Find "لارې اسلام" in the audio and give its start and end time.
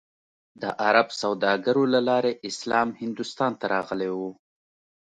2.09-2.89